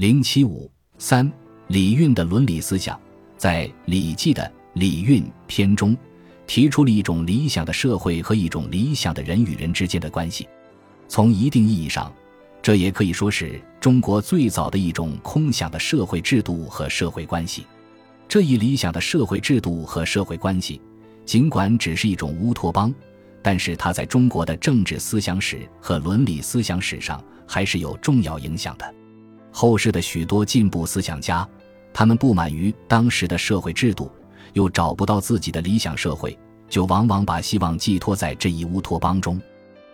[0.00, 1.30] 零七五三
[1.68, 2.98] 礼运的伦理思想，
[3.36, 5.94] 在《礼记》的礼运篇中，
[6.46, 10.48] 提出了一种理想的社会和一种理想的人与人之间的关系。
[11.06, 12.10] 从一定意义上，
[12.62, 17.66] 这也可以说是中国最早的一种空想的社会制度和社会关系。
[18.26, 20.80] 这一理想的社会制度和社会关系，
[21.26, 22.90] 尽管只是一种乌托邦，
[23.42, 28.94] 但是它在中国的政治思想史和伦理思想史上还是有重要影响的。
[29.52, 31.46] 后世的许多进步思想家，
[31.92, 34.10] 他们不满于当时的社会制度，
[34.52, 39.40] 又找不到自己的理想社会，就往往把希望寄托在这一乌托邦中。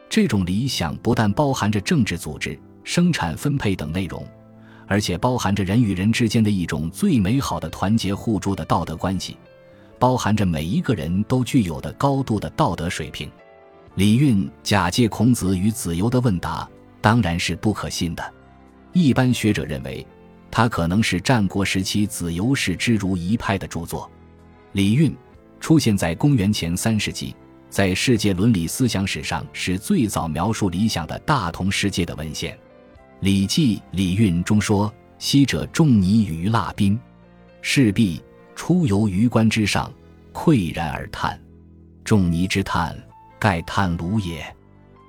[0.08, 4.24] 这种理想不但包含着政治组织、生产分配等内容。
[4.88, 9.36] 而且包含着人与人之间的一种最美好的团结互助的道德关系，
[9.98, 13.28] 包含着每一个人都具有的高度的道德水平。
[13.96, 16.68] 李运假借孔子与子游的问答，
[17.00, 18.22] 当然是不可信的。
[18.96, 20.06] 一般学者认为，
[20.50, 24.10] 它可能是战国时期子游氏之儒一派的著作。
[24.72, 25.14] 李运
[25.60, 27.36] 出现在公元前三世纪，
[27.68, 32.54] 在世界伦理思想史上是最早描述理想的大同世界的文献。
[33.20, 34.90] 《礼记·礼运》中说
[35.20, 36.98] ：“昔者仲尼于蜡宾，
[37.60, 38.22] 士必
[38.54, 39.92] 出游于关之上，
[40.32, 41.38] 喟然而叹。
[42.02, 42.96] 仲尼之叹，
[43.38, 44.42] 盖叹鲁也。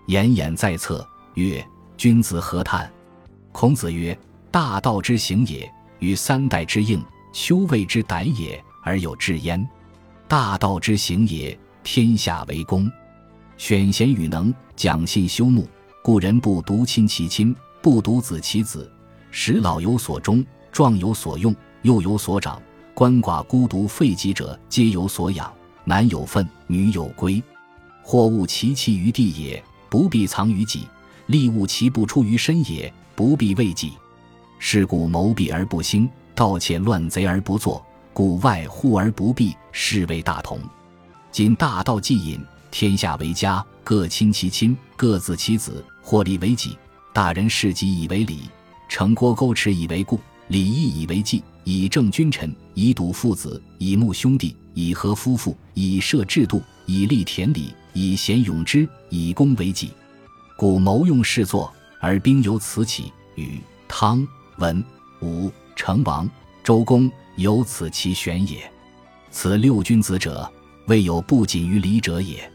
[0.08, 2.92] 言眼在侧，曰：‘君子何叹？’
[3.59, 4.16] 孔子曰
[4.52, 9.67] ：‘大道之行也，与三代之应，修为之胆也，而有志焉。
[10.27, 12.88] 大道之行也，天下为公，
[13.58, 15.67] 选贤与能，讲信修睦，
[16.03, 18.91] 故人不独亲其亲。’”不独子其子，
[19.31, 22.61] 使老有所终，壮有所用，幼有所长。
[22.94, 25.52] 鳏寡孤独废疾者，皆有所养。
[25.83, 27.41] 男有分，女有归。
[28.03, 30.81] 货物其弃于地也，不必藏于己；
[31.25, 33.94] 利物其不出于身也，不必为己。
[34.60, 40.59] 是故谋闭而不兴，盗窃乱贼而不作，故外户而不闭，是谓大同。
[41.32, 46.78] 今大道既隐，天下为家，各亲其亲，各自其子，或立为己。
[47.12, 48.41] 大人事己以为礼，
[48.88, 59.91] 城郭沟池以为固，礼义以为纪，以正君臣，以笃父子，以睦兄弟，以和夫妇，以设制度，以立田礼，以贤勇之，以功为己。
[60.56, 63.12] 故谋用事作，而兵由此起。
[63.35, 64.28] 禹、汤、
[64.58, 64.84] 文、
[65.22, 66.28] 武、成王、
[66.63, 68.69] 周公由此其玄也。
[69.30, 70.52] 此六君子者，
[70.88, 72.52] 未有不谨于礼者也。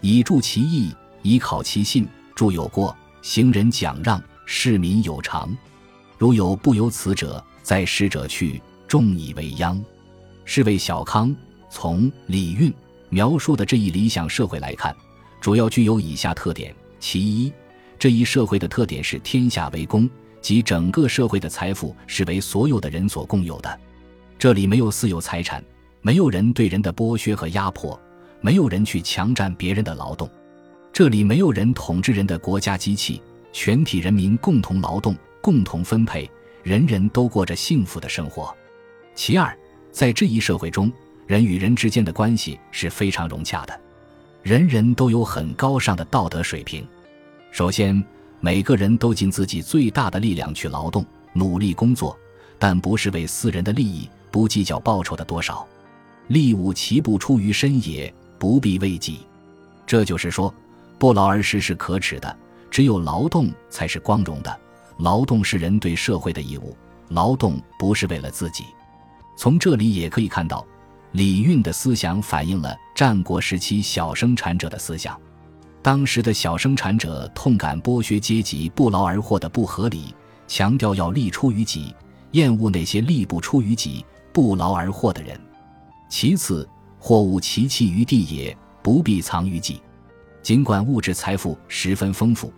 [0.00, 0.92] 以助其义，
[1.22, 2.06] 以考其信。
[2.34, 2.96] 著有过。
[3.22, 5.56] 行人讲让，市民有常。
[6.18, 9.82] 如有不由此者，在使者去，众以为殃。
[10.44, 11.34] 是谓小康。
[11.70, 12.72] 从礼运
[13.08, 14.94] 描述的这一理想社会来看，
[15.40, 17.52] 主要具有以下特点：其一，
[17.98, 20.08] 这一社会的特点是天下为公，
[20.40, 23.80] 即整个社会的财富是为所有的人所共有的。
[24.38, 25.64] 这里没有私有财产，
[26.02, 27.98] 没有人对人的剥削和压迫，
[28.40, 30.28] 没有人去强占别人的劳动。
[30.92, 33.20] 这里没有人统治人的国家机器，
[33.52, 36.30] 全体人民共同劳动、共同分配，
[36.62, 38.54] 人人都过着幸福的生活。
[39.14, 39.56] 其二，
[39.90, 40.92] 在这一社会中，
[41.26, 43.80] 人与人之间的关系是非常融洽的，
[44.42, 46.86] 人人都有很高尚的道德水平。
[47.56, 48.04] 首先，
[48.38, 51.02] 每个人都尽自己最大的力量去劳动、
[51.32, 52.14] 努力工作，
[52.58, 55.66] 但不是为私人的利益，不计较报酬的多少。
[56.28, 59.20] 利物其不出于身也，不必为己。
[59.86, 60.52] 这就是说。
[60.98, 62.36] 不劳而食是可耻的，
[62.70, 64.60] 只有劳动才是光荣的。
[64.98, 66.76] 劳动是人对社会的义务，
[67.08, 68.64] 劳动不是为了自己。
[69.34, 70.62] 从这里也可以看到，
[71.12, 75.18] 李运的思想反映了战国时期小生产者的思想。
[75.86, 80.12] 当时的小生产者痛感剥削阶级不劳而获的不合理，
[80.48, 81.94] 强调要力出于己，
[82.32, 85.40] 厌恶那些力不出于己、不劳而获的人。
[86.08, 89.80] 其次，货物其弃于地也，不必藏于己。
[90.42, 92.52] 尽管物质财富十分丰富，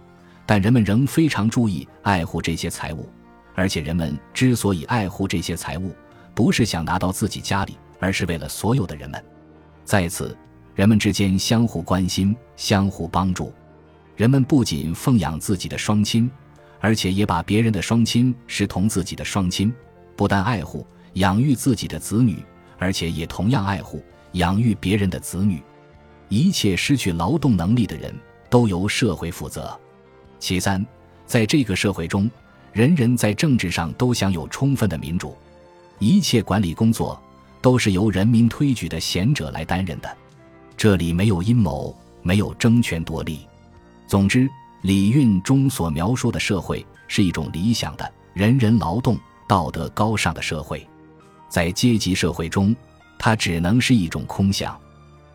[0.46, 3.06] 但人们仍非常注意爱护这些财物。
[3.54, 5.94] 而且，人们之所以爱护这些财物，
[6.34, 9.22] 不是想拿到自己家里，而是为了所有的人们。
[9.84, 10.34] 在此，
[10.78, 13.52] 人们之间相互关心、相互帮助。
[14.14, 16.30] 人们不仅奉养自己的双亲，
[16.78, 19.74] 而且也把别人的双亲视同自己的双亲。
[20.14, 22.40] 不但爱护、养育自己的子女，
[22.78, 24.00] 而且也同样爱护、
[24.34, 25.60] 养育别人的子女。
[26.28, 28.14] 一切失去劳动能力的人
[28.48, 29.76] 都由社会负责。
[30.38, 30.86] 其三，
[31.26, 32.30] 在这个社会中，
[32.72, 35.36] 人人在政治上都享有充分的民主，
[35.98, 37.20] 一切管理工作
[37.60, 40.16] 都是由人民推举的贤者来担任的。
[40.78, 41.92] 这里没有阴谋，
[42.22, 43.40] 没有争权夺利。
[44.06, 44.48] 总之，
[44.82, 50.86] 礼运中所描述的社会是一种理想的、人人劳动、道德高尚的社会。
[51.48, 52.76] 在阶级社会中，
[53.18, 54.78] 它只能是一种空想。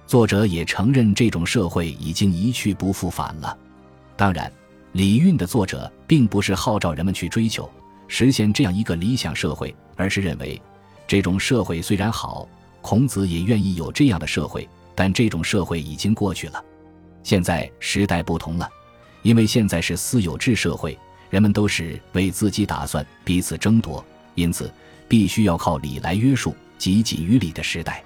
[0.08, 3.58] 作者也承认，这种社会已经一去不复返了。
[4.16, 4.50] 当然，
[4.94, 7.70] 礼运的作者并不是号召人们去追求、
[8.08, 10.62] 实现这样一个理想社会，而是认为，
[11.06, 12.48] 这种社会虽然好，
[12.82, 16.64] 孔子也愿意有这样的社会，但这种社会已经过去了。
[17.24, 18.70] 现在时代不同了，
[19.22, 20.98] 因为现在是私有制社会，
[21.30, 24.04] 人们都是为自己打算，彼此争夺，
[24.36, 24.72] 因此
[25.08, 28.04] 必须要靠礼来约束，及己于礼的时代。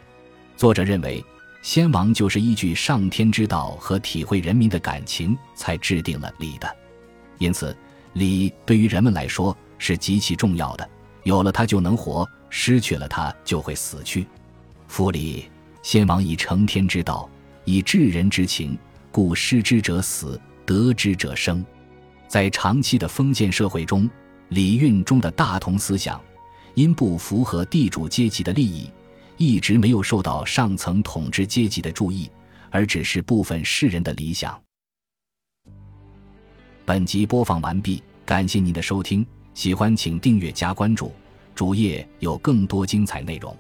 [0.55, 1.23] 作者认为。
[1.63, 6.75] 先王就是依据上天之道和体会人民的感情，才制定了礼的。
[7.39, 7.75] 因此，
[8.13, 10.89] 礼对于人们来说是极其重要的。
[11.23, 14.25] 有了它就能活，失去了它就会死去。
[14.87, 15.49] 夫礼，
[15.87, 17.29] 先王以承天之道，
[17.63, 18.77] 以治人之情，
[19.09, 21.65] 故失之者死，得之者生。
[22.27, 24.09] 在长期的封建社会中，
[24.49, 26.21] 礼运中的大同思想，
[26.73, 28.91] 因不符合地主阶级的利益。
[29.37, 32.29] 一直没有受到上层统治阶级的注意，
[32.69, 34.61] 而只是部分士人的理想。
[36.83, 41.13] 本集播放完毕，感谢您的收听，喜欢请订阅加关注，
[41.55, 43.57] 主页有更多精彩内容。